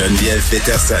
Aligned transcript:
Geneviève 0.00 0.42
Peterson. 0.50 0.94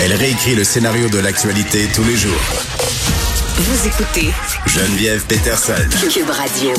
Elle 0.00 0.12
réécrit 0.12 0.56
le 0.56 0.64
scénario 0.64 1.08
de 1.08 1.20
l'actualité 1.20 1.86
tous 1.94 2.02
les 2.02 2.16
jours. 2.16 2.40
Vous 3.58 3.86
écoutez 3.86 4.32
Geneviève 4.66 5.24
Peterson. 5.26 5.74
Cube 6.12 6.28
Radio. 6.28 6.70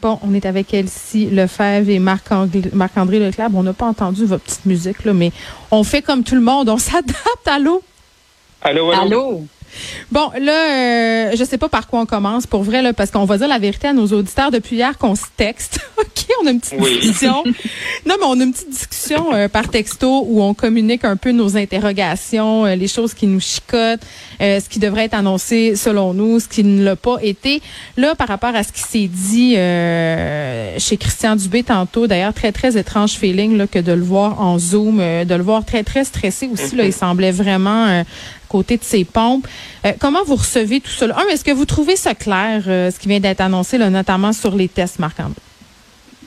Bon, 0.00 0.18
on 0.22 0.32
est 0.32 0.46
avec 0.46 0.72
Elsie 0.72 1.26
Lefebvre 1.26 1.90
et 1.90 1.98
Marc-André 1.98 3.18
Leclerc. 3.18 3.50
Bon, 3.50 3.58
on 3.58 3.64
n'a 3.64 3.74
pas 3.74 3.84
entendu 3.84 4.24
votre 4.24 4.44
petite 4.44 4.64
musique, 4.64 5.04
là, 5.04 5.12
mais 5.12 5.30
on 5.70 5.84
fait 5.84 6.00
comme 6.00 6.24
tout 6.24 6.36
le 6.36 6.40
monde. 6.40 6.70
On 6.70 6.78
s'adapte. 6.78 7.18
Allô? 7.44 7.82
Allô, 8.62 8.90
allô? 8.90 9.02
Allô? 9.02 9.46
Bon, 10.10 10.30
là, 10.40 10.52
euh, 10.52 11.36
je 11.36 11.44
sais 11.44 11.58
pas 11.58 11.68
par 11.68 11.86
quoi 11.86 12.00
on 12.00 12.06
commence, 12.06 12.46
pour 12.46 12.62
vrai, 12.62 12.82
là, 12.82 12.92
parce 12.92 13.10
qu'on 13.10 13.24
va 13.24 13.38
dire 13.38 13.48
la 13.48 13.58
vérité 13.58 13.88
à 13.88 13.92
nos 13.92 14.06
auditeurs 14.08 14.50
depuis 14.50 14.76
hier 14.76 14.98
qu'on 14.98 15.14
se 15.14 15.24
texte. 15.36 15.80
OK, 15.98 16.26
on 16.42 16.46
a 16.46 16.50
une 16.50 16.60
petite 16.60 16.80
discussion. 16.80 17.42
non, 18.06 18.16
mais 18.18 18.26
on 18.26 18.40
a 18.40 18.44
une 18.44 18.52
petite 18.52 18.70
discussion 18.70 19.32
euh, 19.32 19.48
par 19.48 19.68
texto 19.68 20.24
où 20.26 20.42
on 20.42 20.54
communique 20.54 21.04
un 21.04 21.16
peu 21.16 21.32
nos 21.32 21.56
interrogations, 21.56 22.66
euh, 22.66 22.74
les 22.74 22.88
choses 22.88 23.14
qui 23.14 23.26
nous 23.26 23.40
chicotent, 23.40 24.00
euh, 24.40 24.60
ce 24.60 24.68
qui 24.68 24.78
devrait 24.78 25.04
être 25.04 25.14
annoncé 25.14 25.76
selon 25.76 26.14
nous, 26.14 26.40
ce 26.40 26.48
qui 26.48 26.64
ne 26.64 26.82
l'a 26.84 26.96
pas 26.96 27.16
été. 27.22 27.62
Là, 27.96 28.14
par 28.14 28.28
rapport 28.28 28.54
à 28.54 28.62
ce 28.62 28.72
qui 28.72 28.82
s'est 28.82 29.08
dit 29.08 29.54
chez 30.82 30.96
Christian 30.96 31.36
Dubé 31.36 31.62
tantôt, 31.62 32.06
d'ailleurs, 32.06 32.34
très, 32.34 32.52
très 32.52 32.76
étrange 32.76 33.12
feeling 33.12 33.56
là, 33.56 33.66
que 33.66 33.78
de 33.78 33.92
le 33.92 34.02
voir 34.02 34.40
en 34.40 34.58
Zoom, 34.58 34.98
de 34.98 35.34
le 35.34 35.42
voir 35.42 35.64
très, 35.64 35.84
très 35.84 36.04
stressé 36.04 36.48
aussi. 36.52 36.76
Là, 36.76 36.84
il 36.84 36.92
semblait 36.92 37.32
vraiment 37.32 38.04
côté 38.52 38.76
de 38.76 38.84
ses 38.84 39.04
pompes. 39.04 39.48
Euh, 39.86 39.92
comment 39.98 40.22
vous 40.24 40.36
recevez 40.36 40.80
tout 40.80 40.90
cela? 40.90 41.16
Est-ce 41.30 41.42
que 41.42 41.50
vous 41.50 41.64
trouvez 41.64 41.96
ça 41.96 42.14
clair, 42.14 42.62
euh, 42.68 42.90
ce 42.90 43.00
qui 43.00 43.08
vient 43.08 43.18
d'être 43.18 43.40
annoncé, 43.40 43.78
notamment 43.78 44.32
sur 44.32 44.54
les 44.54 44.68
tests, 44.68 44.98
Marc-André? 44.98 45.40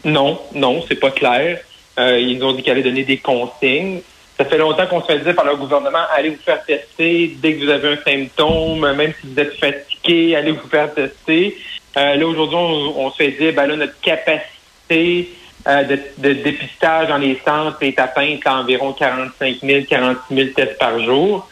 Non, 0.04 0.40
non, 0.54 0.84
c'est 0.88 1.00
pas 1.00 1.12
clair. 1.12 1.60
Euh, 2.00 2.20
ils 2.20 2.40
nous 2.40 2.46
ont 2.48 2.54
dit 2.54 2.64
qu'ils 2.64 2.72
allaient 2.72 2.84
donner 2.84 3.04
des 3.04 3.18
consignes. 3.18 4.02
Ça 4.38 4.44
fait 4.44 4.58
longtemps 4.58 4.88
qu'on 4.88 5.02
se 5.02 5.06
fait 5.06 5.20
dire 5.20 5.36
par 5.36 5.46
le 5.46 5.56
gouvernement, 5.56 6.06
allez 6.14 6.32
vous 6.32 6.42
faire 6.44 6.64
tester 6.66 7.38
dès 7.42 7.54
que 7.54 7.64
vous 7.64 7.72
avez 7.72 7.94
un 7.94 7.98
symptôme, 8.04 8.94
même 8.94 9.14
si 9.22 9.28
vous 9.28 9.40
êtes 9.40 9.58
fatigué, 9.58 10.36
allez 10.36 10.52
vous 10.52 10.68
faire 10.68 10.94
tester. 10.94 11.56
là, 11.96 12.28
aujourd'hui, 12.28 12.58
on, 12.58 13.10
se 13.12 13.16
fait 13.16 13.32
dire, 13.32 13.54
ben 13.54 13.68
là, 13.68 13.78
notre 13.78 14.00
capacité 14.02 15.30
de, 15.66 15.98
de, 16.18 16.34
dépistage 16.34 17.08
dans 17.08 17.18
les 17.18 17.40
centres 17.46 17.78
est 17.82 17.98
atteinte 17.98 18.42
à 18.46 18.58
environ 18.58 18.92
45 18.92 19.58
000, 19.64 19.84
46 19.90 20.36
000 20.36 20.48
tests 20.54 20.78
par 20.78 21.00
jour. 21.02 21.48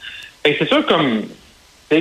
C'est 0.45 0.67
sûr, 0.67 0.85
comme 0.85 1.23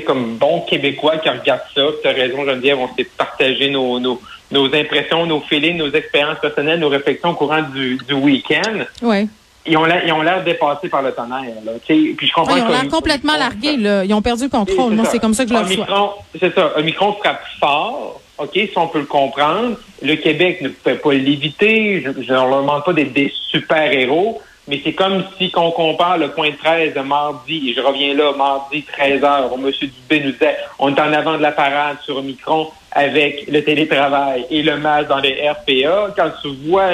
comme 0.00 0.36
bon 0.36 0.62
Québécois 0.62 1.18
qui 1.18 1.28
regarde 1.28 1.60
ça, 1.74 1.82
tu 2.00 2.08
as 2.08 2.12
raison, 2.12 2.44
Geneviève, 2.44 2.78
on 2.78 2.88
s'est 2.96 3.04
partagé 3.04 3.68
nos, 3.70 4.00
nos, 4.00 4.20
nos, 4.50 4.74
impressions, 4.74 5.26
nos 5.26 5.40
feelings, 5.40 5.76
nos 5.76 5.90
expériences 5.90 6.38
personnelles, 6.40 6.80
nos 6.80 6.88
réflexions 6.88 7.30
au 7.30 7.34
courant 7.34 7.62
du, 7.62 7.98
du 8.08 8.14
week-end. 8.14 8.84
Oui. 9.02 9.28
Ils 9.64 9.76
ont 9.76 9.84
l'air 9.84 10.42
dépassés 10.42 10.88
par 10.88 11.02
le 11.02 11.12
tonnerre. 11.12 11.54
Là. 11.64 11.72
Puis 11.86 12.16
je 12.20 12.32
comprends 12.32 12.56
ils 12.56 12.62
ont 12.62 12.68
l'air 12.68 12.88
complètement 12.88 13.36
largués. 13.36 13.76
Là. 13.76 14.04
Ils 14.04 14.12
ont 14.12 14.22
perdu 14.22 14.44
le 14.44 14.48
contrôle. 14.48 14.94
Moi, 14.94 15.04
c'est 15.04 15.20
comme 15.20 15.34
ça 15.34 15.44
que 15.44 15.50
je 15.50 15.54
le 15.54 15.60
reçois. 15.60 16.18
C'est 16.40 16.52
ça. 16.52 16.72
Un 16.76 16.82
micron 16.82 17.12
frappe 17.12 17.44
fort. 17.60 18.20
OK, 18.38 18.54
si 18.54 18.72
on 18.74 18.88
peut 18.88 18.98
le 18.98 19.04
comprendre. 19.04 19.76
Le 20.02 20.16
Québec 20.16 20.62
ne 20.62 20.68
peut 20.68 20.96
pas 20.96 21.12
l'éviter. 21.12 22.02
Je 22.02 22.08
ne 22.08 22.26
leur 22.26 22.62
demande 22.62 22.82
pas 22.82 22.92
d'être 22.92 23.12
des 23.12 23.32
super-héros 23.50 24.42
mais 24.68 24.80
c'est 24.84 24.92
comme 24.92 25.24
si 25.38 25.50
qu'on 25.50 25.70
compare 25.70 26.18
le 26.18 26.30
point 26.30 26.52
13 26.52 26.94
de 26.94 27.00
mardi, 27.00 27.70
et 27.70 27.74
je 27.74 27.80
reviens 27.80 28.14
là, 28.14 28.32
mardi 28.36 28.82
13 28.82 29.24
heures, 29.24 29.52
où 29.52 29.56
M. 29.56 29.72
Dubé 29.72 30.20
nous 30.24 30.32
disait, 30.32 30.56
on 30.78 30.94
est 30.94 31.00
en 31.00 31.12
avant 31.12 31.36
de 31.36 31.42
la 31.42 31.52
parade 31.52 31.96
sur 32.04 32.16
Omicron 32.16 32.68
avec 32.92 33.46
le 33.48 33.62
télétravail 33.64 34.46
et 34.50 34.62
le 34.62 34.76
masque 34.78 35.08
dans 35.08 35.18
les 35.18 35.48
RPA. 35.48 36.14
Quand 36.16 36.30
tu 36.42 36.48
vois 36.68 36.92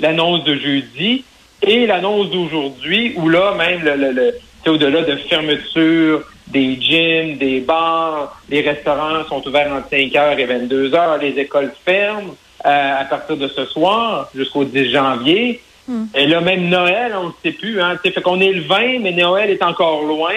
l'annonce 0.00 0.44
de 0.44 0.54
jeudi 0.54 1.24
et 1.62 1.86
l'annonce 1.86 2.30
d'aujourd'hui, 2.30 3.14
où 3.16 3.28
là, 3.28 3.54
même 3.54 3.82
le, 3.82 3.96
le, 3.96 4.12
le 4.12 4.34
au-delà 4.68 5.02
de 5.02 5.16
fermeture 5.16 6.22
des 6.48 6.80
gyms, 6.80 7.36
des 7.38 7.60
bars, 7.60 8.40
les 8.48 8.60
restaurants 8.62 9.24
sont 9.28 9.46
ouverts 9.46 9.72
entre 9.72 9.90
5 9.90 10.14
heures 10.16 10.38
et 10.38 10.44
22 10.44 10.94
heures, 10.94 11.18
les 11.18 11.38
écoles 11.38 11.72
ferment 11.84 12.34
euh, 12.64 13.00
à 13.00 13.04
partir 13.04 13.36
de 13.36 13.48
ce 13.48 13.64
soir 13.66 14.28
jusqu'au 14.34 14.64
10 14.64 14.90
janvier. 14.90 15.60
Hmm. 15.88 16.06
Et 16.14 16.26
là, 16.26 16.40
même 16.40 16.68
Noël, 16.68 17.14
on 17.16 17.28
ne 17.28 17.32
sait 17.42 17.52
plus. 17.52 17.80
Hein. 17.80 17.96
Fait 18.02 18.12
qu'on 18.20 18.40
est 18.40 18.52
le 18.52 18.62
20, 18.62 19.00
mais 19.00 19.12
Noël 19.12 19.50
est 19.50 19.62
encore 19.62 20.02
loin. 20.02 20.34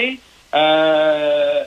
Euh, 0.53 1.63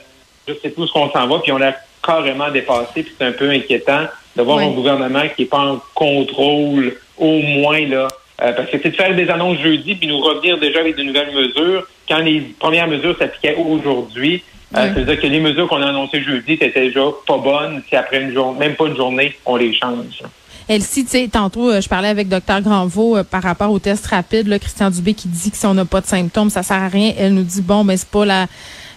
je 0.46 0.54
sais 0.54 0.70
plus 0.70 0.84
où 0.84 0.86
qu'on 0.88 1.10
s'en 1.10 1.26
va, 1.26 1.38
puis 1.38 1.52
on 1.52 1.60
a 1.60 1.72
carrément 2.04 2.50
dépassé, 2.50 3.02
puis 3.02 3.12
c'est 3.16 3.24
un 3.24 3.32
peu 3.32 3.50
inquiétant 3.50 4.06
de 4.36 4.42
voir 4.42 4.58
un 4.58 4.70
gouvernement 4.70 5.22
qui 5.36 5.42
n'est 5.42 5.48
pas 5.48 5.60
en 5.60 5.80
contrôle, 5.94 6.96
au 7.18 7.38
moins, 7.38 7.86
là. 7.86 8.08
Euh, 8.40 8.52
parce 8.52 8.70
que 8.70 8.78
c'est 8.82 8.90
de 8.90 8.96
faire 8.96 9.14
des 9.14 9.28
annonces 9.30 9.58
jeudi, 9.58 9.94
puis 9.94 10.08
nous 10.08 10.20
revenir 10.20 10.58
déjà 10.58 10.80
avec 10.80 10.96
de 10.96 11.02
nouvelles 11.02 11.32
mesures. 11.32 11.86
Quand 12.08 12.18
les 12.18 12.40
premières 12.40 12.88
mesures 12.88 13.16
s'appliquaient 13.16 13.56
aujourd'hui, 13.56 14.42
euh, 14.76 14.90
c'est-à-dire 14.94 15.20
que 15.20 15.26
les 15.26 15.40
mesures 15.40 15.68
qu'on 15.68 15.82
a 15.82 15.88
annoncées 15.88 16.22
jeudi 16.22 16.54
étaient 16.54 16.70
déjà 16.70 17.02
pas 17.26 17.36
bonnes, 17.36 17.82
si 17.88 17.94
après 17.94 18.22
une 18.22 18.32
journée, 18.32 18.58
même 18.58 18.74
pas 18.74 18.86
une 18.86 18.96
journée, 18.96 19.36
on 19.44 19.56
les 19.56 19.74
change. 19.74 20.22
Elsie, 20.68 21.04
tu 21.04 21.10
sais, 21.10 21.28
tantôt, 21.28 21.70
euh, 21.70 21.80
je 21.80 21.88
parlais 21.88 22.08
avec 22.08 22.28
Dr 22.28 22.60
Granvaux 22.62 23.16
euh, 23.16 23.24
par 23.24 23.42
rapport 23.42 23.70
au 23.70 23.78
test 23.78 24.06
rapide, 24.06 24.46
là, 24.46 24.58
Christian 24.58 24.90
Dubé 24.90 25.14
qui 25.14 25.28
dit 25.28 25.50
que 25.50 25.56
si 25.56 25.66
on 25.66 25.74
n'a 25.74 25.84
pas 25.84 26.00
de 26.00 26.06
symptômes, 26.06 26.50
ça 26.50 26.62
sert 26.62 26.82
à 26.82 26.88
rien. 26.88 27.12
Elle 27.16 27.34
nous 27.34 27.42
dit, 27.42 27.62
bon, 27.62 27.84
mais 27.84 27.96
c'est 27.96 28.08
pas 28.08 28.24
la 28.24 28.46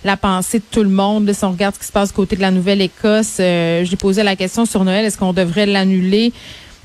la 0.06 0.16
pensée 0.16 0.60
de 0.60 0.64
tout 0.70 0.84
le 0.84 0.90
monde. 0.90 1.32
si 1.34 1.44
on 1.44 1.52
regarde 1.52 1.74
ce 1.74 1.80
qui 1.80 1.88
se 1.88 1.92
passe 1.92 2.12
côté 2.12 2.36
de 2.36 2.42
la 2.42 2.52
Nouvelle-Écosse, 2.52 3.38
euh, 3.40 3.84
j'ai 3.84 3.96
posé 3.96 4.22
la 4.22 4.36
question 4.36 4.66
sur 4.66 4.86
Noël, 4.86 5.04
est-ce 5.04 5.18
qu'on 5.18 5.34
devrait 5.34 5.66
l'annuler? 5.66 6.32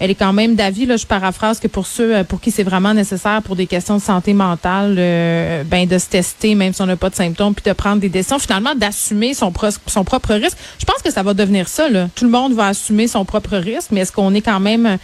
Elle 0.00 0.10
est 0.10 0.14
quand 0.14 0.32
même 0.32 0.54
d'avis, 0.54 0.86
là, 0.86 0.96
je 0.96 1.06
paraphrase, 1.06 1.60
que 1.60 1.68
pour 1.68 1.86
ceux 1.86 2.16
euh, 2.16 2.24
pour 2.24 2.40
qui 2.40 2.50
c'est 2.50 2.62
vraiment 2.62 2.94
nécessaire 2.94 3.42
pour 3.42 3.54
des 3.54 3.66
questions 3.66 3.96
de 3.96 4.02
santé 4.02 4.32
mentale, 4.32 4.96
euh, 4.98 5.62
ben 5.62 5.86
de 5.86 5.98
se 5.98 6.06
tester, 6.06 6.54
même 6.54 6.72
si 6.72 6.80
on 6.80 6.86
n'a 6.86 6.96
pas 6.96 7.10
de 7.10 7.14
symptômes, 7.14 7.54
puis 7.54 7.64
de 7.70 7.74
prendre 7.74 8.00
des 8.00 8.08
décisions, 8.08 8.38
finalement, 8.38 8.74
d'assumer 8.74 9.34
son, 9.34 9.52
son 9.86 10.04
propre 10.04 10.34
risque. 10.34 10.56
Je 10.78 10.86
pense 10.86 11.02
que 11.02 11.12
ça 11.12 11.22
va 11.22 11.34
devenir 11.34 11.68
ça. 11.68 11.90
Là. 11.90 12.08
Tout 12.14 12.24
le 12.24 12.30
monde 12.30 12.54
va 12.54 12.68
assumer 12.68 13.08
son 13.08 13.26
propre 13.26 13.56
risque, 13.58 13.90
mais 13.92 14.00
est-ce 14.00 14.12
qu'on 14.12 14.32
est 14.34 14.40
quand 14.40 14.60
même 14.60 14.96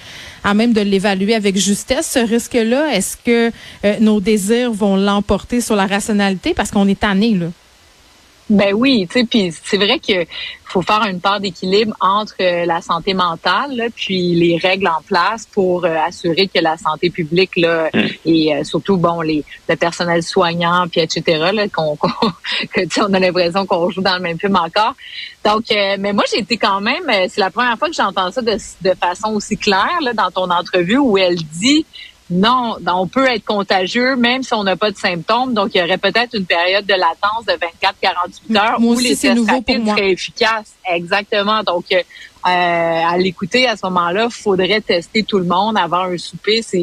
à 0.43 0.55
même 0.55 0.73
de 0.73 0.81
l'évaluer 0.81 1.35
avec 1.35 1.59
justesse, 1.59 2.11
ce 2.11 2.19
risque-là? 2.19 2.95
Est-ce 2.95 3.19
que 3.19 3.53
euh, 3.85 3.95
nos 4.01 4.21
désirs 4.21 4.73
vont 4.73 4.97
l'emporter 4.97 5.61
sur 5.61 5.77
la 5.77 5.87
rationalité? 5.87 6.55
Parce 6.55 6.71
qu'on 6.71 6.89
est 6.89 7.01
tanné, 7.01 7.35
là. 7.35 7.47
Ben 8.49 8.73
oui, 8.75 9.09
tu 9.11 9.21
sais, 9.21 9.27
puis 9.27 9.53
c'est 9.65 9.77
vrai 9.77 9.99
que 9.99 10.25
faut 10.67 10.83
faire 10.83 11.05
une 11.07 11.21
part 11.21 11.41
d'équilibre 11.41 11.95
entre 12.01 12.35
euh, 12.41 12.65
la 12.65 12.81
santé 12.81 13.15
mentale 13.15 13.89
puis 13.95 14.35
les 14.35 14.57
règles 14.57 14.89
en 14.89 15.01
place 15.01 15.47
pour 15.47 15.85
euh, 15.85 15.97
assurer 16.07 16.49
que 16.49 16.59
la 16.61 16.77
santé 16.77 17.09
publique 17.09 17.57
là 17.57 17.89
mm. 17.95 18.01
et 18.25 18.55
euh, 18.55 18.65
surtout 18.65 18.97
bon 18.97 19.21
les 19.21 19.45
le 19.69 19.77
personnel 19.77 20.23
soignant 20.23 20.87
puis 20.89 21.01
etc 21.01 21.51
là 21.53 21.69
qu'on 21.69 21.97
que 22.73 23.01
on 23.01 23.15
a 23.15 23.19
l'impression 23.19 23.65
qu'on 23.65 23.91
joue 23.91 24.01
dans 24.01 24.17
le 24.17 24.23
même 24.23 24.39
film 24.39 24.57
encore. 24.57 24.95
Donc 25.45 25.65
mais 25.71 26.13
moi 26.13 26.25
j'ai 26.31 26.41
été 26.41 26.57
quand 26.57 26.81
même 26.81 27.05
c'est 27.29 27.41
la 27.41 27.51
première 27.51 27.79
fois 27.79 27.89
que 27.89 27.95
j'entends 27.95 28.31
ça 28.31 28.43
de, 28.43 28.57
de 28.83 28.95
façon 28.95 29.35
aussi 29.35 29.57
claire 29.57 29.99
là 30.03 30.13
dans 30.13 30.31
ton 30.31 30.51
entrevue 30.51 30.99
où 30.99 31.17
elle 31.17 31.37
dit 31.37 31.87
non, 32.29 32.77
on 32.87 33.07
peut 33.07 33.27
être 33.27 33.45
contagieux 33.45 34.17
même 34.17 34.43
si 34.43 34.53
on 34.55 34.65
n'a 34.65 34.77
pas 34.77 34.91
de 34.91 34.97
symptômes. 34.97 35.55
Donc, 35.55 35.75
il 35.75 35.79
y 35.81 35.83
aurait 35.83 35.99
peut-être 35.99 36.35
une 36.35 36.47
période 36.47 36.85
de 36.85 36.95
latence 36.95 37.47
de 37.47 37.53
24-48 37.53 38.59
heures 38.59 38.81
où 38.81 38.99
les 38.99 39.17
tests 39.17 39.49
rapides 39.49 39.87
seraient 39.87 40.11
efficaces. 40.11 40.75
Exactement. 40.91 41.63
Donc, 41.63 41.85
euh, 41.93 42.03
à 42.49 43.19
l'écouter 43.19 43.67
à 43.67 43.77
ce 43.77 43.85
moment-là, 43.87 44.29
faudrait 44.31 44.81
tester 44.81 45.25
tout 45.25 45.39
le 45.39 45.45
monde 45.45 45.77
avant 45.77 46.05
un 46.05 46.17
souper. 46.17 46.61
Euh, 46.75 46.79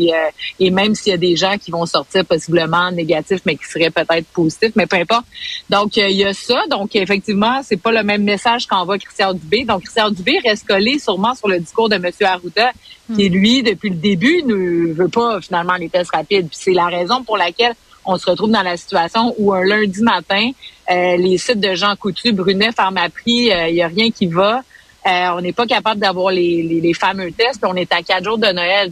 et 0.59 0.69
même 0.69 0.93
s'il 0.93 1.11
y 1.11 1.13
a 1.13 1.17
des 1.17 1.37
gens 1.37 1.57
qui 1.57 1.71
vont 1.71 1.85
sortir 1.85 2.25
possiblement 2.25 2.91
négatifs, 2.91 3.41
mais 3.45 3.55
qui 3.55 3.65
seraient 3.65 3.89
peut-être 3.89 4.27
positifs, 4.27 4.73
mais 4.75 4.87
peu 4.87 4.97
importe. 4.97 5.25
Donc 5.69 5.95
il 5.95 6.11
y 6.11 6.25
a 6.25 6.33
ça. 6.33 6.63
Donc 6.69 6.95
effectivement, 6.95 7.61
c'est 7.63 7.77
pas 7.77 7.91
le 7.91 8.03
même 8.03 8.23
message 8.23 8.67
qu'envoie 8.67 8.97
Christian 8.97 9.33
Dubé. 9.33 9.63
Donc 9.63 9.83
Christian 9.83 10.11
Dubé 10.11 10.39
reste 10.43 10.67
collé 10.67 10.99
sûrement 10.99 11.33
sur 11.33 11.47
le 11.47 11.59
discours 11.59 11.87
de 11.87 11.95
M. 11.95 12.11
Arruda, 12.21 12.71
qui 13.15 13.29
hmm. 13.29 13.33
lui 13.33 13.63
depuis 13.63 13.89
le 13.89 13.95
début 13.95 14.43
ne 14.43 14.93
veut 14.93 15.07
pas 15.07 15.39
finalement 15.39 15.75
les 15.75 15.87
tests 15.87 16.11
rapides. 16.13 16.49
c'est 16.51 16.73
la 16.73 16.87
raison 16.87 17.23
pour 17.23 17.37
laquelle 17.37 17.73
on 18.05 18.17
se 18.17 18.29
retrouve 18.29 18.51
dans 18.51 18.63
la 18.63 18.75
situation 18.75 19.33
où 19.37 19.53
un 19.53 19.63
lundi 19.63 20.01
matin, 20.01 20.51
euh, 20.91 21.15
les 21.15 21.37
sites 21.37 21.61
de 21.61 21.73
Jean 21.73 21.95
Coutu, 21.95 22.33
Brunet, 22.33 22.73
Pharmaprix, 22.73 23.49
il 23.69 23.75
y 23.75 23.81
a 23.81 23.87
rien 23.87 24.11
qui 24.11 24.27
va. 24.27 24.61
Euh, 25.05 25.29
on 25.35 25.41
n'est 25.41 25.53
pas 25.53 25.65
capable 25.65 25.99
d'avoir 25.99 26.31
les, 26.31 26.63
les, 26.81 26.93
fameux 26.93 27.31
tests. 27.31 27.63
On 27.65 27.75
est 27.75 27.91
à 27.91 28.01
quatre 28.01 28.23
jours 28.23 28.37
de 28.37 28.47
Noël. 28.47 28.91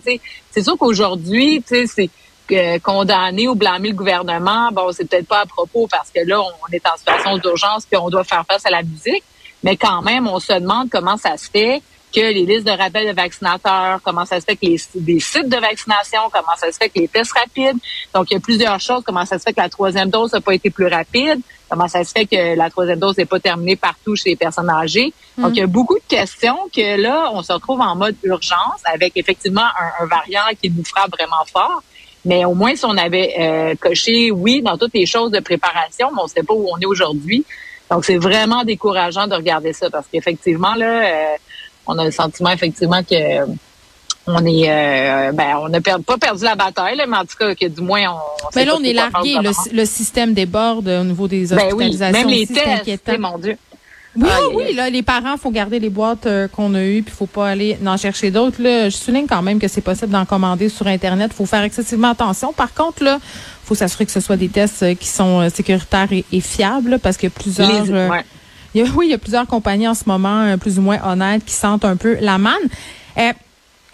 C'est 0.49 0.61
sûr 0.61 0.77
qu'aujourd'hui, 0.77 1.63
c'est 1.67 2.09
euh, 2.51 2.79
condamner 2.79 3.47
ou 3.47 3.55
blâmer 3.55 3.89
le 3.89 3.95
gouvernement. 3.95 4.69
Bon, 4.73 4.91
c'est 4.91 5.09
peut-être 5.09 5.27
pas 5.27 5.41
à 5.41 5.45
propos 5.45 5.87
parce 5.89 6.09
que 6.09 6.19
là, 6.25 6.41
on 6.41 6.73
est 6.73 6.85
en 6.85 6.97
situation 6.97 7.37
d'urgence 7.37 7.85
puis 7.85 7.97
on 7.97 8.09
doit 8.09 8.25
faire 8.25 8.43
face 8.45 8.65
à 8.65 8.69
la 8.69 8.83
musique. 8.83 9.23
Mais 9.63 9.77
quand 9.77 10.01
même, 10.01 10.27
on 10.27 10.39
se 10.39 10.53
demande 10.53 10.89
comment 10.89 11.17
ça 11.17 11.37
se 11.37 11.49
fait 11.49 11.81
que 12.13 12.19
les 12.19 12.45
listes 12.45 12.65
de 12.65 12.71
rappel 12.71 13.07
de 13.07 13.13
vaccinateurs, 13.13 13.99
comment 14.03 14.25
ça 14.25 14.39
se 14.39 14.45
fait 14.45 14.55
que 14.55 14.65
les, 14.65 15.19
sites 15.19 15.47
de 15.47 15.57
vaccination, 15.57 16.19
comment 16.31 16.55
ça 16.57 16.71
se 16.71 16.77
fait 16.77 16.89
que 16.89 16.99
les 16.99 17.07
tests 17.07 17.31
rapides. 17.33 17.77
Donc, 18.13 18.29
il 18.29 18.33
y 18.33 18.37
a 18.37 18.39
plusieurs 18.39 18.79
choses. 18.79 19.03
Comment 19.05 19.25
ça 19.25 19.39
se 19.39 19.43
fait 19.43 19.53
que 19.53 19.61
la 19.61 19.69
troisième 19.69 20.09
dose 20.09 20.33
n'a 20.33 20.41
pas 20.41 20.53
été 20.53 20.69
plus 20.69 20.87
rapide? 20.87 21.39
Comment 21.69 21.87
ça 21.87 22.03
se 22.03 22.11
fait 22.11 22.25
que 22.25 22.55
la 22.55 22.69
troisième 22.69 22.99
dose 22.99 23.17
n'est 23.17 23.25
pas 23.25 23.39
terminée 23.39 23.77
partout 23.77 24.15
chez 24.15 24.31
les 24.31 24.35
personnes 24.35 24.69
âgées? 24.69 25.13
Donc, 25.37 25.51
il 25.51 25.59
y 25.59 25.61
a 25.61 25.67
beaucoup 25.67 25.95
de 25.95 26.03
questions 26.07 26.57
que 26.75 27.01
là, 27.01 27.29
on 27.33 27.41
se 27.41 27.53
retrouve 27.53 27.79
en 27.79 27.95
mode 27.95 28.15
urgence 28.23 28.81
avec 28.83 29.13
effectivement 29.15 29.61
un, 30.01 30.05
variant 30.05 30.53
qui 30.61 30.69
nous 30.69 30.83
frappe 30.83 31.11
vraiment 31.11 31.45
fort. 31.51 31.81
Mais 32.25 32.45
au 32.45 32.53
moins, 32.53 32.75
si 32.75 32.85
on 32.85 32.97
avait 32.97 33.33
euh, 33.39 33.75
coché 33.79 34.31
oui 34.31 34.61
dans 34.61 34.77
toutes 34.77 34.93
les 34.93 35.05
choses 35.05 35.31
de 35.31 35.39
préparation, 35.39 36.09
mais 36.11 36.21
on 36.21 36.25
ne 36.25 36.29
sait 36.29 36.43
pas 36.43 36.53
où 36.53 36.67
on 36.71 36.77
est 36.77 36.85
aujourd'hui. 36.85 37.45
Donc, 37.91 38.05
c'est 38.05 38.17
vraiment 38.17 38.63
décourageant 38.63 39.27
de 39.27 39.35
regarder 39.35 39.73
ça 39.73 39.89
parce 39.89 40.07
qu'effectivement, 40.11 40.73
là, 40.75 41.03
euh, 41.03 41.35
on 41.85 41.97
a 41.99 42.05
le 42.05 42.11
sentiment 42.11 42.49
effectivement 42.51 43.03
que 43.03 43.45
on 44.27 44.45
est 44.45 44.69
euh, 44.69 45.31
ben 45.31 45.57
on 45.59 45.67
n'a 45.67 45.81
pas 45.81 46.17
perdu 46.19 46.43
la 46.43 46.55
bataille 46.55 47.01
mais 47.07 47.17
en 47.17 47.25
tout 47.25 47.35
cas 47.39 47.55
que 47.55 47.65
du 47.65 47.81
moins 47.81 48.03
on 48.11 48.49
mais 48.55 48.65
là 48.65 48.75
on 48.79 48.83
est 48.83 48.93
largué 48.93 49.35
le, 49.73 49.85
système 49.85 50.35
déborde 50.35 50.87
au 50.87 51.03
niveau 51.03 51.27
des 51.27 51.47
ben 51.47 51.57
hospitalisations 51.57 52.19
même 52.19 52.27
les 52.27 52.45
tests 52.45 53.17
mon 53.17 53.39
dieu 53.39 53.57
oui, 54.15 54.27
oui, 54.53 54.73
là, 54.73 54.89
les 54.89 55.03
parents, 55.03 55.37
faut 55.37 55.51
garder 55.51 55.79
les 55.79 55.89
boîtes 55.89 56.25
euh, 56.25 56.47
qu'on 56.47 56.73
a 56.73 56.83
eues, 56.83 57.01
puis 57.01 57.13
faut 57.15 57.27
pas 57.27 57.49
aller 57.49 57.77
en 57.85 57.97
chercher 57.97 58.29
d'autres. 58.31 58.61
Là, 58.61 58.89
je 58.89 58.97
souligne 58.97 59.27
quand 59.27 59.41
même 59.41 59.59
que 59.59 59.67
c'est 59.67 59.81
possible 59.81 60.11
d'en 60.11 60.25
commander 60.25 60.67
sur 60.69 60.87
Internet. 60.87 61.31
faut 61.33 61.45
faire 61.45 61.63
excessivement 61.63 62.11
attention. 62.11 62.51
Par 62.51 62.73
contre, 62.73 63.03
là, 63.03 63.19
faut 63.63 63.75
s'assurer 63.75 64.05
que 64.05 64.11
ce 64.11 64.19
soit 64.19 64.37
des 64.37 64.49
tests 64.49 64.83
euh, 64.83 64.95
qui 64.95 65.07
sont 65.07 65.49
sécuritaires 65.49 66.09
et, 66.11 66.41
fiables, 66.41 66.99
parce 66.99 67.17
que 67.17 67.27
plusieurs 67.27 67.85
oui, 68.75 69.07
il 69.07 69.11
y 69.11 69.13
a 69.13 69.17
plusieurs 69.17 69.47
compagnies 69.47 69.87
en 69.87 69.93
ce 69.93 70.03
moment, 70.05 70.43
euh, 70.43 70.57
plus 70.57 70.79
ou 70.79 70.81
moins 70.81 70.99
honnêtes, 71.03 71.45
qui 71.45 71.53
sentent 71.53 71.85
un 71.85 71.95
peu 71.95 72.17
la 72.21 72.37
manne. 72.37 72.53
Euh, 73.17 73.33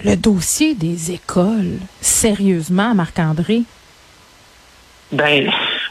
le 0.03 0.15
dossier 0.15 0.75
des 0.75 1.11
écoles, 1.11 1.79
sérieusement, 2.01 2.93
Marc-André? 2.93 3.63
Ben, 5.11 5.49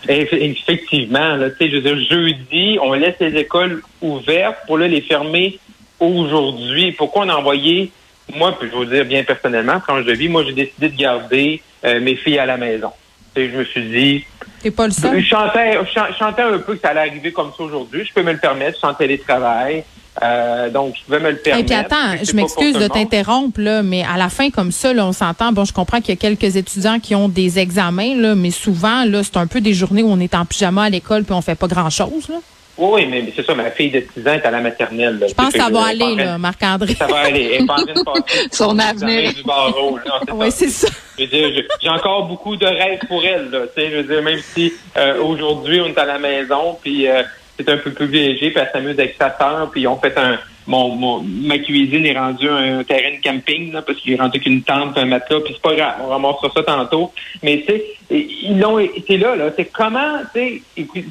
effectivement, 0.09 1.37
là, 1.37 1.49
je 1.59 1.65
veux 1.65 1.81
dire, 1.81 1.99
jeudi, 2.09 2.79
on 2.81 2.93
laisse 2.93 3.17
les 3.21 3.37
écoles 3.37 3.83
ouvertes 4.01 4.59
pour 4.67 4.79
les 4.79 5.01
fermer 5.01 5.59
aujourd'hui. 6.01 6.93
Pourquoi 6.93 7.25
on 7.25 7.29
a 7.29 7.35
envoyé, 7.35 7.91
moi, 8.35 8.57
puis 8.59 8.69
je 8.69 8.73
vais 8.73 8.85
vous 8.85 8.91
dire 8.91 9.05
bien 9.05 9.25
personnellement, 9.25 9.81
quand 9.87 10.03
je 10.03 10.11
vis, 10.11 10.29
moi, 10.29 10.45
j'ai 10.45 10.53
décidé 10.53 10.89
de 10.89 10.97
garder 10.97 11.63
euh, 11.85 12.01
mes 12.01 12.17
filles 12.17 12.39
à 12.39 12.47
la 12.47 12.57
maison. 12.57 12.91
Et 13.35 13.51
je 13.51 13.57
me 13.57 13.65
suis 13.65 13.83
dit, 13.83 14.25
pas 14.71 14.87
le 14.87 14.93
seul? 14.93 15.21
Je 15.21 15.27
chantais, 15.27 15.79
je 15.85 16.17
chantais 16.19 16.43
un 16.43 16.59
peu 16.59 16.75
que 16.75 16.81
ça 16.81 16.89
allait 16.89 17.01
arriver 17.01 17.33
comme 17.33 17.53
ça 17.57 17.63
aujourd'hui. 17.63 18.05
Je 18.05 18.13
peux 18.13 18.23
me 18.23 18.33
le 18.33 18.39
permettre. 18.39 18.73
Je 18.73 18.79
suis 18.79 18.87
en 18.87 18.95
télétravail. 18.95 19.85
Euh, 20.23 20.71
donc, 20.71 20.95
je 20.97 21.05
pouvais 21.05 21.21
me 21.21 21.31
le 21.31 21.37
permettre. 21.37 21.65
Et 21.65 21.67
puis 21.67 21.75
attends, 21.75 22.17
je 22.23 22.33
m'excuse 22.33 22.75
de 22.75 22.89
t'interrompre, 22.89 23.61
là, 23.61 23.83
mais 23.83 24.03
à 24.03 24.17
la 24.17 24.29
fin, 24.29 24.51
comme 24.51 24.73
ça, 24.73 24.93
là, 24.93 25.07
on 25.07 25.13
s'entend. 25.13 25.53
Bon, 25.53 25.65
je 25.65 25.73
comprends 25.73 26.01
qu'il 26.01 26.11
y 26.11 26.13
a 26.13 26.17
quelques 26.17 26.57
étudiants 26.57 26.99
qui 26.99 27.15
ont 27.15 27.29
des 27.29 27.59
examens, 27.59 28.15
là, 28.17 28.35
mais 28.35 28.51
souvent, 28.51 29.05
là, 29.05 29.23
c'est 29.23 29.37
un 29.37 29.47
peu 29.47 29.61
des 29.61 29.75
journées 29.75 30.03
où 30.03 30.11
on 30.11 30.21
est 30.21 30.35
en 30.35 30.45
pyjama 30.45 30.85
à 30.85 30.91
l'école 30.91 31.25
puis 31.25 31.35
on 31.35 31.43
fait 31.43 31.55
pas 31.55 31.67
grand-chose. 31.67 32.29
Là. 32.29 32.37
Oui, 32.79 33.07
mais 33.07 33.33
c'est 33.35 33.45
ça, 33.45 33.55
ma 33.55 33.71
fille 33.71 33.91
de 33.91 34.05
6 34.15 34.29
ans 34.29 34.33
est 34.35 34.45
à 34.45 34.51
la 34.51 34.61
maternelle. 34.61 35.25
Je 35.27 35.33
pense 35.33 35.53
que 35.53 35.59
ça 35.59 35.71
va 35.71 35.87
aller, 35.87 36.15
là, 36.15 36.37
Marc-André. 36.37 36.95
Ça 36.95 37.07
va 37.07 37.21
aller. 37.21 37.59
Elle 37.59 37.63
est 37.63 38.51
son 38.55 38.79
avenir. 38.79 39.33
Du 39.33 39.43
barreau, 39.45 39.99
oui, 40.35 40.51
c'est 40.51 40.69
ça. 40.69 40.89
J'ai 41.19 41.89
encore 41.89 42.27
beaucoup 42.27 42.55
de 42.57 42.67
rêves 42.67 43.01
pour 43.09 43.25
elle. 43.25 43.49
Là, 43.51 43.61
je 43.77 43.97
veux 43.97 44.03
dire, 44.03 44.23
même 44.23 44.41
si 44.55 44.75
euh, 44.97 45.23
aujourd'hui, 45.23 45.81
on 45.81 45.87
est 45.87 45.99
à 45.99 46.05
la 46.05 46.19
maison, 46.19 46.77
puis 46.83 47.09
euh, 47.09 47.23
c'est 47.57 47.69
un 47.69 47.79
peu 47.79 47.93
plus 47.93 48.09
léger, 48.09 48.51
puis 48.51 48.61
elle 48.61 48.71
s'amuse 48.73 48.99
avec 48.99 49.17
sa 49.19 49.37
sœur, 49.37 49.71
puis 49.71 49.87
on 49.87 49.97
fait 49.97 50.17
un 50.19 50.39
mon, 50.67 51.23
ma 51.23 51.59
cuisine 51.59 52.05
est 52.07 52.19
rendue 52.19 52.49
un 52.49 52.83
terrain 52.83 53.17
de 53.17 53.23
camping 53.23 53.73
là, 53.73 53.83
parce 53.83 53.99
qu'il 53.99 54.15
est 54.15 54.21
rendu 54.21 54.41
qu'une 54.41 54.63
tente, 54.63 54.99
un 54.99 55.05
matelas, 55.07 55.41
puis 55.41 55.55
c'est 55.55 55.63
pas 55.63 55.75
grave, 55.75 55.95
on 56.03 56.09
ramassera 56.09 56.51
ça 56.55 56.63
tantôt. 56.63 57.13
Mais 57.43 57.65
tu 57.67 57.73
sais, 57.73 57.85
ils 58.11 58.59
l'ont 58.59 58.85
c'est 59.07 59.17
là, 59.17 59.37
là. 59.37 59.51
C'est 59.57 59.67
comment, 59.67 60.21
tu 60.35 60.63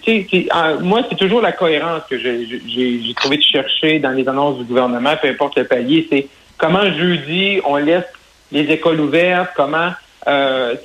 sais, 0.06 0.48
moi, 0.82 1.02
c'est 1.10 1.18
toujours 1.18 1.42
la 1.42 1.52
cohérence 1.52 2.04
que 2.10 2.18
j'ai 2.18 3.14
trouvé 3.16 3.38
de 3.38 3.44
chercher 3.44 4.00
dans 4.00 4.12
les 4.12 4.28
annonces 4.28 4.58
du 4.58 4.66
gouvernement, 4.66 5.16
peu 5.22 5.30
importe 5.30 5.58
le 5.58 5.66
palier, 5.66 6.08
c'est 6.10 6.28
comment 6.58 6.92
jeudi 6.92 7.60
on 7.66 7.78
laisse 7.78 8.06
les 8.52 8.72
écoles 8.72 9.00
ouvertes, 9.00 9.52
comment 9.56 9.92
euh, 10.28 10.76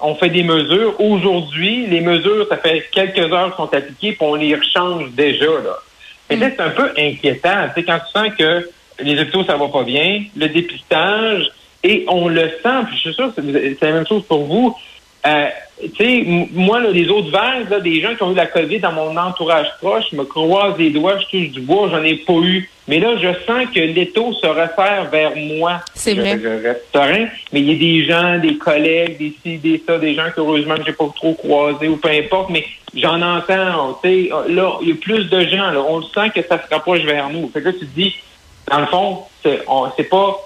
on 0.00 0.14
fait 0.16 0.30
des 0.30 0.42
mesures. 0.42 1.00
Aujourd'hui, 1.00 1.86
les 1.86 2.00
mesures, 2.00 2.46
ça 2.48 2.56
fait 2.56 2.88
quelques 2.92 3.32
heures 3.32 3.54
qu'ils 3.54 3.64
sont 3.64 3.74
appliquées, 3.74 4.12
puis 4.12 4.18
on 4.20 4.34
les 4.34 4.54
rechange 4.54 5.10
déjà. 5.12 5.46
Là. 5.46 5.76
Et 6.28 6.36
là, 6.36 6.50
c'est 6.50 6.62
un 6.62 6.70
peu 6.70 6.90
inquiétant. 6.98 7.68
Sais, 7.74 7.84
quand 7.84 7.98
tu 7.98 8.12
sens 8.12 8.28
que 8.38 8.68
les 9.00 9.20
hôpitaux, 9.20 9.44
ça 9.44 9.56
va 9.56 9.68
pas 9.68 9.84
bien, 9.84 10.24
le 10.36 10.48
dépistage, 10.48 11.50
et 11.82 12.04
on 12.08 12.28
le 12.28 12.48
sent, 12.62 12.84
puis 12.86 12.96
je 12.96 13.00
suis 13.00 13.14
sûr 13.14 13.34
que 13.34 13.40
c'est 13.42 13.82
la 13.82 13.92
même 13.92 14.06
chose 14.06 14.24
pour 14.24 14.44
vous. 14.44 14.76
Euh, 15.26 15.48
tu 15.82 15.90
sais, 15.96 16.48
moi, 16.52 16.80
là, 16.80 16.90
les 16.90 17.08
autres 17.08 17.30
vagues, 17.30 17.68
là, 17.70 17.80
des 17.80 18.00
gens 18.00 18.14
qui 18.14 18.22
ont 18.22 18.32
eu 18.32 18.34
la 18.34 18.46
COVID 18.46 18.80
dans 18.80 18.92
mon 18.92 19.16
entourage 19.16 19.68
proche, 19.80 20.12
me 20.12 20.24
croisent 20.24 20.78
les 20.78 20.90
doigts, 20.90 21.18
je 21.18 21.24
touche 21.26 21.50
du 21.50 21.60
bois, 21.60 21.88
j'en 21.90 22.02
ai 22.02 22.16
pas 22.16 22.34
eu. 22.34 22.68
Mais 22.86 22.98
là, 22.98 23.16
je 23.16 23.28
sens 23.46 23.66
que 23.74 23.80
l'étau 23.80 24.32
se 24.34 24.46
resserre 24.46 25.08
vers 25.10 25.36
moi. 25.36 25.80
C'est 25.94 26.14
vrai. 26.14 26.38
Je 26.42 26.48
reste 26.48 26.84
serein, 26.92 27.28
mais 27.52 27.60
il 27.60 27.72
y 27.72 27.76
a 27.76 27.78
des 27.78 28.06
gens, 28.06 28.38
des 28.38 28.58
collègues, 28.58 29.18
des 29.18 29.32
ci, 29.42 29.58
des 29.58 29.82
ça, 29.86 29.98
des 29.98 30.14
gens 30.14 30.30
que 30.34 30.40
heureusement 30.40 30.74
que 30.76 30.84
j'ai 30.84 30.92
pas 30.92 31.08
trop 31.14 31.34
croisés 31.34 31.88
ou 31.88 31.96
peu 31.96 32.08
importe, 32.08 32.50
mais 32.50 32.64
j'en 32.94 33.22
entends, 33.22 33.98
tu 34.02 34.08
sais, 34.08 34.30
là, 34.48 34.78
il 34.82 34.88
y 34.88 34.92
a 34.92 34.94
plus 34.96 35.24
de 35.30 35.40
gens, 35.42 35.70
là, 35.70 35.82
on 35.88 35.98
le 35.98 36.04
sent 36.14 36.30
que 36.34 36.42
ça 36.46 36.60
se 36.60 36.74
rapproche 36.74 37.02
vers 37.02 37.30
nous. 37.30 37.48
Fait 37.48 37.60
que 37.60 37.66
là, 37.66 37.72
tu 37.72 37.80
te 37.80 37.84
dis, 37.84 38.14
dans 38.68 38.80
le 38.80 38.86
fond, 38.86 39.18
c'est 39.42 40.04
pas 40.04 40.40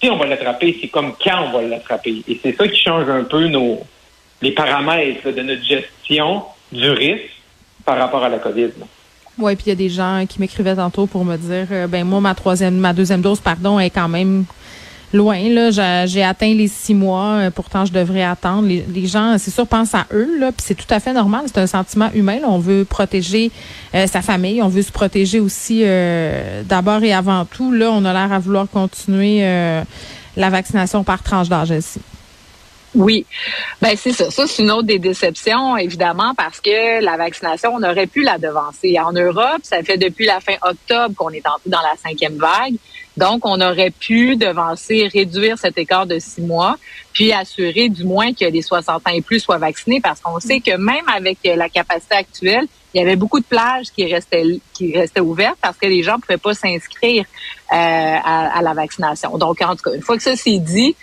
si 0.00 0.10
on 0.10 0.16
va 0.16 0.26
l'attraper, 0.26 0.76
c'est 0.80 0.88
comme 0.88 1.14
quand 1.22 1.46
on 1.46 1.50
va 1.56 1.62
l'attraper. 1.62 2.22
Et 2.28 2.38
c'est 2.42 2.56
ça 2.56 2.68
qui 2.68 2.80
change 2.80 3.08
un 3.08 3.24
peu 3.24 3.46
nos 3.48 3.80
les 4.42 4.52
paramètres 4.52 5.30
de 5.30 5.42
notre 5.42 5.64
gestion 5.64 6.42
du 6.72 6.90
risque 6.90 7.30
par 7.84 7.98
rapport 7.98 8.22
à 8.22 8.28
la 8.28 8.38
COVID. 8.38 8.70
Oui, 9.38 9.54
puis 9.54 9.66
il 9.66 9.68
y 9.68 9.72
a 9.72 9.76
des 9.76 9.88
gens 9.88 10.24
qui 10.28 10.40
m'écrivaient 10.40 10.74
tantôt 10.74 11.06
pour 11.06 11.24
me 11.24 11.36
dire 11.36 11.66
euh, 11.70 11.86
ben 11.86 12.04
moi, 12.04 12.20
ma 12.20 12.34
troisième, 12.34 12.76
ma 12.76 12.92
deuxième 12.92 13.20
dose, 13.20 13.40
pardon, 13.40 13.78
est 13.78 13.90
quand 13.90 14.08
même 14.08 14.44
loin. 15.12 15.38
Là, 15.48 16.06
j'ai 16.06 16.24
atteint 16.24 16.52
les 16.52 16.66
six 16.66 16.92
mois. 16.92 17.34
Euh, 17.34 17.50
pourtant, 17.50 17.84
je 17.84 17.92
devrais 17.92 18.24
attendre. 18.24 18.66
Les, 18.66 19.06
gens, 19.06 19.36
c'est 19.38 19.52
sûr, 19.52 19.64
pensent 19.64 19.94
à 19.94 20.06
eux. 20.12 20.40
Là, 20.40 20.50
puis 20.50 20.64
c'est 20.66 20.74
tout 20.74 20.92
à 20.92 20.98
fait 20.98 21.12
normal. 21.12 21.42
C'est 21.46 21.58
un 21.58 21.68
sentiment 21.68 22.10
humain. 22.14 22.38
On 22.44 22.58
veut 22.58 22.84
protéger 22.84 23.52
euh, 23.94 24.08
sa 24.08 24.22
famille. 24.22 24.60
On 24.60 24.68
veut 24.68 24.82
se 24.82 24.92
protéger 24.92 25.38
aussi 25.38 25.84
d'abord 26.68 27.04
et 27.04 27.12
avant 27.12 27.44
tout. 27.44 27.70
Là, 27.70 27.90
on 27.92 28.04
a 28.04 28.12
l'air 28.12 28.32
à 28.32 28.40
vouloir 28.40 28.68
continuer 28.68 29.40
la 30.36 30.50
vaccination 30.50 31.04
par 31.04 31.22
tranche 31.22 31.48
d'âge 31.48 31.70
aussi. 31.70 32.00
Oui, 32.94 33.26
ben 33.82 33.94
c'est 33.96 34.12
ça. 34.12 34.30
Ça, 34.30 34.46
c'est 34.46 34.62
une 34.62 34.70
autre 34.70 34.84
des 34.84 34.98
déceptions, 34.98 35.76
évidemment, 35.76 36.34
parce 36.34 36.60
que 36.60 37.02
la 37.02 37.16
vaccination, 37.16 37.74
on 37.74 37.82
aurait 37.82 38.06
pu 38.06 38.22
la 38.22 38.38
devancer. 38.38 38.98
En 38.98 39.12
Europe, 39.12 39.60
ça 39.62 39.82
fait 39.82 39.98
depuis 39.98 40.24
la 40.24 40.40
fin 40.40 40.54
octobre 40.62 41.14
qu'on 41.14 41.30
est 41.30 41.42
dans 41.66 41.82
la 41.82 41.94
cinquième 42.02 42.36
vague. 42.36 42.76
Donc, 43.18 43.44
on 43.44 43.60
aurait 43.60 43.90
pu 43.90 44.36
devancer, 44.36 45.08
réduire 45.12 45.58
cet 45.58 45.76
écart 45.76 46.06
de 46.06 46.20
six 46.20 46.40
mois, 46.40 46.76
puis 47.12 47.32
assurer 47.32 47.88
du 47.88 48.04
moins 48.04 48.32
que 48.32 48.44
les 48.44 48.62
60 48.62 49.06
ans 49.06 49.10
et 49.12 49.22
plus 49.22 49.40
soient 49.40 49.58
vaccinés, 49.58 50.00
parce 50.00 50.20
qu'on 50.20 50.38
sait 50.38 50.60
que 50.60 50.76
même 50.76 51.04
avec 51.12 51.38
la 51.44 51.68
capacité 51.68 52.14
actuelle, 52.14 52.66
il 52.94 53.00
y 53.00 53.04
avait 53.04 53.16
beaucoup 53.16 53.40
de 53.40 53.44
plages 53.44 53.86
qui 53.94 54.06
restaient 54.06 55.20
ouvertes 55.20 55.58
parce 55.60 55.76
que 55.76 55.86
les 55.86 56.02
gens 56.02 56.18
pouvaient 56.20 56.38
pas 56.38 56.54
s'inscrire 56.54 57.24
euh, 57.72 57.76
à, 57.76 58.58
à, 58.58 58.62
la 58.62 58.72
vaccination. 58.72 59.36
Donc, 59.36 59.60
en 59.62 59.76
tout 59.76 59.90
cas, 59.90 59.94
une 59.94 60.00
fois 60.02 60.16
que 60.16 60.22
ça 60.22 60.36
c'est 60.36 60.58
dit, 60.58 60.96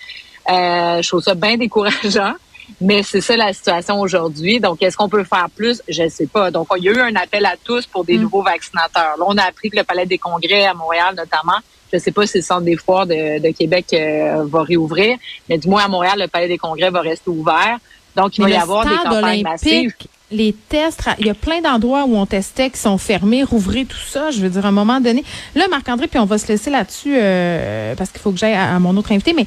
euh, 0.49 1.01
je 1.01 1.07
trouve 1.07 1.21
ça 1.21 1.35
bien 1.35 1.57
décourageant. 1.57 2.33
Mais 2.81 3.03
c'est 3.03 3.21
ça 3.21 3.37
la 3.37 3.53
situation 3.53 3.99
aujourd'hui. 4.01 4.59
Donc, 4.59 4.81
est-ce 4.81 4.97
qu'on 4.97 5.07
peut 5.07 5.23
faire 5.23 5.47
plus? 5.55 5.83
Je 5.87 6.03
ne 6.03 6.09
sais 6.09 6.25
pas. 6.25 6.49
Donc, 6.49 6.67
il 6.77 6.83
y 6.83 6.89
a 6.89 6.93
eu 6.93 6.99
un 6.99 7.15
appel 7.15 7.45
à 7.45 7.53
tous 7.63 7.85
pour 7.85 8.03
des 8.03 8.17
mm. 8.17 8.21
nouveaux 8.21 8.41
vaccinateurs. 8.41 9.15
Là, 9.19 9.25
on 9.25 9.37
a 9.37 9.43
appris 9.43 9.69
que 9.69 9.77
le 9.77 9.83
Palais 9.83 10.07
des 10.07 10.17
Congrès 10.17 10.65
à 10.65 10.73
Montréal, 10.73 11.13
notamment, 11.15 11.59
je 11.91 11.97
ne 11.97 12.01
sais 12.01 12.11
pas 12.11 12.25
si 12.25 12.39
le 12.39 12.43
Centre 12.43 12.61
des 12.61 12.75
foires 12.75 13.05
de, 13.05 13.51
Québec 13.51 13.85
euh, 13.93 14.45
va 14.47 14.63
réouvrir, 14.63 15.17
mais 15.47 15.59
du 15.59 15.69
moins 15.69 15.85
à 15.85 15.87
Montréal, 15.87 16.17
le 16.19 16.27
Palais 16.27 16.47
des 16.47 16.57
Congrès 16.57 16.89
va 16.89 17.01
rester 17.01 17.29
ouvert. 17.29 17.77
Donc, 18.15 18.37
il 18.37 18.43
va 18.43 18.49
y 18.49 18.55
avoir 18.55 18.83
des 18.83 18.95
campagnes 18.95 19.43
massives 19.43 19.93
les 20.31 20.53
tests, 20.53 21.03
il 21.19 21.27
y 21.27 21.29
a 21.29 21.33
plein 21.33 21.61
d'endroits 21.61 22.05
où 22.05 22.15
on 22.15 22.25
testait 22.25 22.69
qui 22.69 22.79
sont 22.79 22.97
fermés, 22.97 23.43
rouvrir 23.43 23.85
tout 23.87 23.97
ça. 23.97 24.31
Je 24.31 24.39
veux 24.39 24.49
dire, 24.49 24.65
à 24.65 24.69
un 24.69 24.71
moment 24.71 24.99
donné. 24.99 25.23
Là, 25.53 25.67
Marc-André, 25.67 26.07
puis 26.07 26.19
on 26.19 26.25
va 26.25 26.37
se 26.37 26.47
laisser 26.47 26.69
là-dessus 26.69 27.15
euh, 27.15 27.95
parce 27.95 28.09
qu'il 28.09 28.21
faut 28.21 28.31
que 28.31 28.37
j'aille 28.37 28.55
à, 28.55 28.79
mon 28.79 28.95
autre 28.97 29.11
invité. 29.11 29.33
Mais 29.33 29.45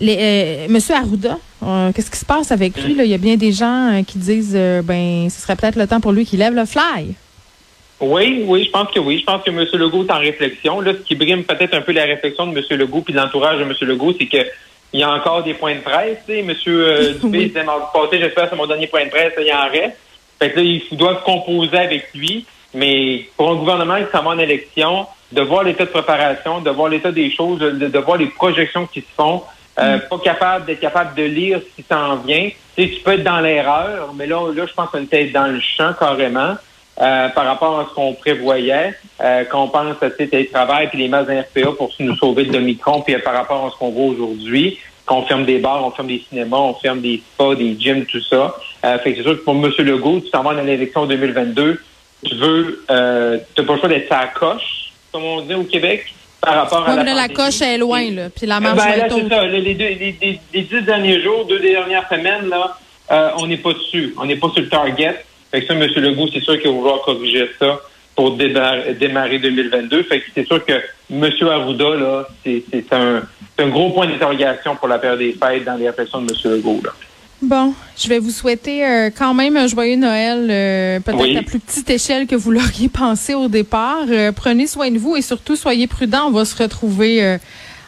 les, 0.00 0.16
euh, 0.18 0.66
Monsieur 0.68 0.94
Arruda, 0.94 1.38
euh, 1.62 1.92
qu'est-ce 1.92 2.10
qui 2.10 2.18
se 2.18 2.24
passe 2.24 2.52
avec 2.52 2.76
lui? 2.82 2.94
Là? 2.94 3.04
Il 3.04 3.10
y 3.10 3.14
a 3.14 3.18
bien 3.18 3.36
des 3.36 3.52
gens 3.52 4.02
qui 4.06 4.18
disent 4.18 4.58
ben 4.84 5.28
ce 5.30 5.40
serait 5.40 5.56
peut-être 5.56 5.76
le 5.76 5.86
temps 5.86 6.00
pour 6.00 6.12
lui 6.12 6.24
qu'il 6.24 6.38
lève 6.38 6.54
le 6.54 6.64
fly. 6.64 7.14
Oui, 8.00 8.44
oui, 8.46 8.64
je 8.64 8.70
pense 8.70 8.90
que 8.90 9.00
oui. 9.00 9.18
Je 9.20 9.24
pense 9.24 9.42
que 9.42 9.50
M. 9.50 9.64
Legault 9.72 10.04
est 10.04 10.12
en 10.12 10.18
réflexion. 10.18 10.80
Là, 10.80 10.92
ce 10.92 10.98
qui 10.98 11.14
brime 11.14 11.44
peut-être 11.44 11.74
un 11.74 11.80
peu 11.80 11.92
la 11.92 12.04
réflexion 12.04 12.46
de 12.46 12.58
M. 12.58 12.78
Legault 12.78 13.00
puis 13.00 13.14
l'entourage 13.14 13.58
de 13.58 13.62
M. 13.62 13.72
Legault, 13.82 14.14
c'est 14.18 14.26
que 14.26 14.46
il 14.92 15.00
y 15.00 15.02
a 15.02 15.12
encore 15.12 15.42
des 15.42 15.54
points 15.54 15.74
de 15.74 15.80
presse. 15.80 16.18
Tu 16.26 16.34
sais. 16.34 16.38
M. 16.40 16.54
Euh, 16.68 17.14
Dubé 17.22 17.46
disait 17.46 17.64
passé, 17.64 18.18
j'espère 18.18 18.44
que 18.44 18.50
c'est 18.50 18.56
mon 18.56 18.66
dernier 18.66 18.86
point 18.86 19.04
de 19.04 19.10
presse, 19.10 19.32
il 19.38 19.46
y 19.46 19.52
en 19.52 19.68
reste. 19.70 19.96
Fait 20.38 20.50
que 20.50 20.60
là, 20.60 20.62
ils 20.62 20.96
doivent 20.96 21.22
composer 21.24 21.78
avec 21.78 22.12
lui. 22.14 22.44
Mais 22.74 23.26
pour 23.36 23.50
un 23.50 23.54
gouvernement 23.54 23.96
qui 23.96 24.10
s'en 24.12 24.22
va 24.22 24.30
en 24.30 24.38
élection, 24.38 25.06
de 25.32 25.40
voir 25.40 25.64
l'état 25.64 25.86
de 25.86 25.90
préparation, 25.90 26.60
de 26.60 26.70
voir 26.70 26.88
l'état 26.88 27.10
des 27.10 27.30
choses, 27.30 27.58
de, 27.58 27.70
de 27.70 27.98
voir 27.98 28.18
les 28.18 28.26
projections 28.26 28.86
qui 28.86 29.00
se 29.00 29.06
font. 29.16 29.42
Euh, 29.78 29.98
pas 29.98 30.18
capable 30.18 30.64
d'être 30.64 30.80
capable 30.80 31.14
de 31.14 31.22
lire 31.22 31.60
ce 31.60 31.82
qui 31.82 31.86
s'en 31.86 32.16
vient. 32.16 32.48
Tu, 32.76 32.82
sais, 32.82 32.90
tu 32.90 33.00
peux 33.02 33.12
être 33.12 33.24
dans 33.24 33.40
l'erreur, 33.40 34.14
mais 34.14 34.26
là, 34.26 34.50
là, 34.54 34.64
je 34.66 34.72
pense 34.72 34.88
qu'on 34.90 35.02
était 35.02 35.26
dans 35.26 35.48
le 35.48 35.60
champ 35.60 35.92
carrément 35.98 36.54
euh, 36.98 37.28
par 37.28 37.44
rapport 37.44 37.80
à 37.80 37.84
ce 37.84 37.94
qu'on 37.94 38.14
prévoyait, 38.14 38.94
euh, 39.20 39.44
qu'on 39.44 39.68
pense 39.68 40.02
à 40.02 40.08
télétravail 40.08 40.88
puis 40.88 40.98
les 40.98 41.08
masses 41.08 41.28
RPA 41.28 41.72
pour 41.76 41.92
nous 42.00 42.16
sauver 42.16 42.44
de 42.44 42.54
l'Omicron, 42.54 43.02
puis 43.02 43.18
par 43.18 43.34
rapport 43.34 43.66
à 43.66 43.70
ce 43.70 43.76
qu'on 43.76 43.90
voit 43.90 44.06
aujourd'hui, 44.06 44.78
qu'on 45.04 45.22
ferme 45.22 45.44
des 45.44 45.58
bars, 45.58 45.86
on 45.86 45.90
ferme 45.90 46.08
des 46.08 46.24
cinémas, 46.26 46.56
on 46.56 46.74
ferme 46.74 47.00
des 47.00 47.22
spas, 47.34 47.54
des 47.54 47.76
gyms, 47.78 48.06
tout 48.06 48.22
ça. 48.22 48.56
Fait 49.02 49.12
que 49.12 49.18
c'est 49.18 49.22
sûr 49.24 49.38
que 49.38 49.44
pour 49.44 49.54
M. 49.54 49.70
Legault, 49.78 50.20
tu 50.20 50.30
t'en 50.30 50.42
vas 50.42 50.54
dans 50.54 50.62
l'élection 50.62 51.06
2022, 51.06 51.80
tu 52.24 52.34
veux, 52.34 52.84
euh, 52.90 53.38
tu 53.54 53.60
n'as 53.60 53.66
pas 53.66 53.74
le 53.74 53.80
choix 53.80 53.88
d'être 53.88 54.08
sa 54.08 54.26
coche, 54.28 54.92
comme 55.12 55.22
on 55.22 55.40
dit 55.42 55.54
au 55.54 55.64
Québec 55.64 56.12
par 56.46 56.54
rapport 56.54 56.88
à 56.88 57.02
la, 57.02 57.14
la 57.14 57.28
coche 57.28 57.60
est 57.60 57.76
loin, 57.76 58.08
là, 58.10 58.30
puis 58.30 58.46
la 58.46 58.60
marche 58.60 58.76
ben, 58.76 58.96
là, 58.98 59.06
c'est 59.10 59.28
ça. 59.28 59.44
Les, 59.46 59.74
deux, 59.74 59.84
les, 59.84 60.16
les, 60.20 60.40
les, 60.54 60.62
dix 60.62 60.82
derniers 60.82 61.20
jours, 61.20 61.44
deux 61.44 61.58
dernières 61.58 62.08
semaines, 62.08 62.48
là, 62.48 62.78
euh, 63.10 63.30
on 63.38 63.46
n'est 63.48 63.56
pas 63.56 63.72
dessus. 63.72 64.14
On 64.16 64.24
n'est 64.24 64.36
pas 64.36 64.48
sur 64.50 64.62
le 64.62 64.68
target. 64.68 65.24
Fait 65.50 65.62
que 65.62 65.66
ça, 65.66 65.74
M. 65.74 65.80
Legault, 65.96 66.28
c'est 66.32 66.42
sûr 66.42 66.60
qu'il 66.60 66.70
va 66.70 66.76
vouloir 66.76 67.00
corriger 67.02 67.50
ça 67.58 67.80
pour 68.14 68.36
démarrer, 68.36 68.94
démarrer 68.94 69.38
2022. 69.38 70.04
Fait 70.04 70.20
que 70.20 70.26
c'est 70.34 70.46
sûr 70.46 70.64
que 70.64 70.80
M. 71.10 71.30
Arruda, 71.42 71.90
là, 71.96 72.28
c'est 72.44 72.92
un, 72.92 73.22
un 73.58 73.68
gros 73.68 73.90
point 73.90 74.06
d'interrogation 74.06 74.76
pour 74.76 74.88
la 74.88 74.98
période 74.98 75.18
des 75.18 75.32
fêtes 75.32 75.64
dans 75.64 75.76
les 75.76 75.88
réflexions 75.88 76.22
de 76.22 76.32
M. 76.32 76.52
Legault, 76.52 76.80
là. 76.84 76.92
Bon, 77.42 77.74
je 77.98 78.08
vais 78.08 78.18
vous 78.18 78.30
souhaiter 78.30 78.84
euh, 78.86 79.10
quand 79.16 79.34
même 79.34 79.56
un 79.58 79.66
joyeux 79.66 79.96
Noël, 79.96 80.46
euh, 80.50 81.00
peut-être 81.00 81.20
Oui. 81.20 81.36
à 81.36 81.42
plus 81.42 81.58
petite 81.58 81.88
échelle 81.90 82.26
que 82.26 82.34
vous 82.34 82.50
l'auriez 82.56 82.88
pensé 82.88 83.34
au 83.34 83.48
départ. 83.48 84.04
Euh, 84.08 84.32
prenez 84.32 84.66
soin 84.66 84.90
de 84.90 84.98
vous 84.98 85.16
et 85.16 85.22
surtout 85.22 85.54
soyez 85.54 85.86
prudents. 85.86 86.28
On 86.28 86.30
va 86.30 86.44
se 86.46 86.56
retrouver 86.60 87.22
euh, 87.22 87.38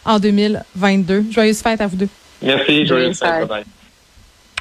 en 0.05 0.19
2022. 0.19 1.25
Joyeuses 1.31 1.61
fêtes 1.61 1.81
à 1.81 1.87
vous 1.87 1.95
deux. 1.97 2.07
Merci, 2.43 2.85
Joyeuses 2.85 2.87
joyeuse 2.87 3.19
fête. 3.19 3.29
fêtes. 3.29 3.49
Bye-bye. 3.49 3.63